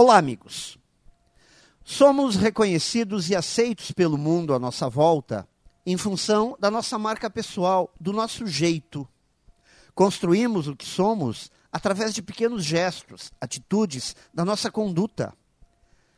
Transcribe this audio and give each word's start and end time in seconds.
Olá, 0.00 0.16
amigos. 0.16 0.78
Somos 1.82 2.36
reconhecidos 2.36 3.30
e 3.30 3.34
aceitos 3.34 3.90
pelo 3.90 4.16
mundo 4.16 4.54
à 4.54 4.58
nossa 4.60 4.88
volta 4.88 5.44
em 5.84 5.96
função 5.96 6.56
da 6.60 6.70
nossa 6.70 6.96
marca 6.96 7.28
pessoal, 7.28 7.92
do 8.00 8.12
nosso 8.12 8.46
jeito. 8.46 9.08
Construímos 9.96 10.68
o 10.68 10.76
que 10.76 10.86
somos 10.86 11.50
através 11.72 12.14
de 12.14 12.22
pequenos 12.22 12.64
gestos, 12.64 13.32
atitudes 13.40 14.14
da 14.32 14.44
nossa 14.44 14.70
conduta. 14.70 15.34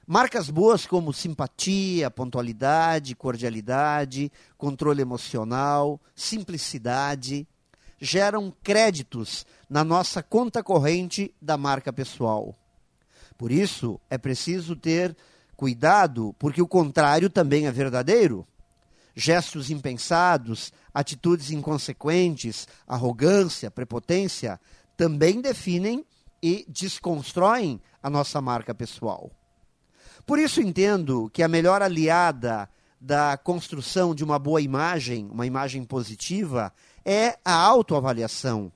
Marcas 0.06 0.50
boas 0.50 0.84
como 0.84 1.10
simpatia, 1.10 2.10
pontualidade, 2.10 3.16
cordialidade, 3.16 4.30
controle 4.58 5.00
emocional, 5.00 5.98
simplicidade 6.14 7.48
geram 7.98 8.54
créditos 8.62 9.46
na 9.70 9.82
nossa 9.82 10.22
conta 10.22 10.62
corrente 10.62 11.34
da 11.40 11.56
marca 11.56 11.90
pessoal. 11.90 12.54
Por 13.40 13.50
isso, 13.50 13.98
é 14.10 14.18
preciso 14.18 14.76
ter 14.76 15.16
cuidado, 15.56 16.36
porque 16.38 16.60
o 16.60 16.68
contrário 16.68 17.30
também 17.30 17.66
é 17.66 17.72
verdadeiro. 17.72 18.46
Gestos 19.16 19.70
impensados, 19.70 20.70
atitudes 20.92 21.50
inconsequentes, 21.50 22.68
arrogância, 22.86 23.70
prepotência 23.70 24.60
também 24.94 25.40
definem 25.40 26.04
e 26.42 26.66
desconstroem 26.68 27.80
a 28.02 28.10
nossa 28.10 28.42
marca 28.42 28.74
pessoal. 28.74 29.30
Por 30.26 30.38
isso 30.38 30.60
entendo 30.60 31.30
que 31.32 31.42
a 31.42 31.48
melhor 31.48 31.80
aliada 31.80 32.68
da 33.00 33.38
construção 33.38 34.14
de 34.14 34.22
uma 34.22 34.38
boa 34.38 34.60
imagem, 34.60 35.30
uma 35.32 35.46
imagem 35.46 35.82
positiva, 35.82 36.70
é 37.06 37.38
a 37.42 37.54
autoavaliação. 37.54 38.70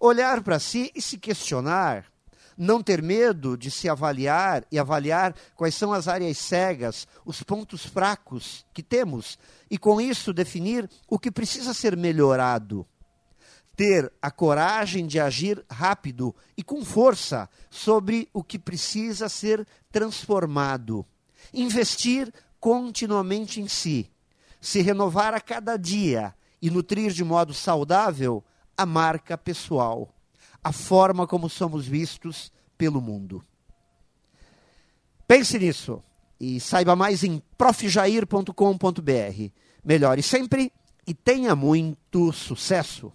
Olhar 0.00 0.42
para 0.42 0.58
si 0.58 0.90
e 0.96 1.00
se 1.00 1.16
questionar 1.16 2.10
não 2.56 2.82
ter 2.82 3.02
medo 3.02 3.56
de 3.56 3.70
se 3.70 3.88
avaliar 3.88 4.64
e 4.70 4.78
avaliar 4.78 5.34
quais 5.56 5.74
são 5.74 5.92
as 5.92 6.08
áreas 6.08 6.38
cegas, 6.38 7.06
os 7.24 7.42
pontos 7.42 7.84
fracos 7.84 8.64
que 8.72 8.82
temos, 8.82 9.38
e 9.70 9.78
com 9.78 10.00
isso 10.00 10.32
definir 10.32 10.88
o 11.08 11.18
que 11.18 11.30
precisa 11.30 11.72
ser 11.72 11.96
melhorado. 11.96 12.86
Ter 13.76 14.12
a 14.20 14.30
coragem 14.30 15.06
de 15.06 15.18
agir 15.18 15.64
rápido 15.70 16.34
e 16.56 16.62
com 16.62 16.84
força 16.84 17.48
sobre 17.70 18.28
o 18.32 18.44
que 18.44 18.58
precisa 18.58 19.28
ser 19.28 19.66
transformado. 19.90 21.06
Investir 21.54 22.32
continuamente 22.58 23.60
em 23.60 23.68
si. 23.68 24.10
Se 24.60 24.82
renovar 24.82 25.32
a 25.32 25.40
cada 25.40 25.78
dia 25.78 26.34
e 26.60 26.68
nutrir 26.68 27.10
de 27.12 27.24
modo 27.24 27.54
saudável 27.54 28.44
a 28.76 28.84
marca 28.84 29.38
pessoal 29.38 30.14
a 30.62 30.72
forma 30.72 31.26
como 31.26 31.48
somos 31.48 31.86
vistos 31.86 32.52
pelo 32.76 33.00
mundo. 33.00 33.44
Pense 35.26 35.58
nisso 35.58 36.02
e 36.40 36.58
saiba 36.58 36.96
mais 36.96 37.22
em 37.22 37.42
profjair.com.br. 37.56 39.50
Melhore 39.84 40.22
sempre 40.22 40.72
e 41.06 41.14
tenha 41.14 41.54
muito 41.54 42.32
sucesso! 42.32 43.12